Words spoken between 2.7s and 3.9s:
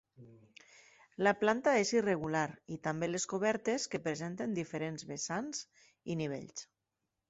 i també les cobertes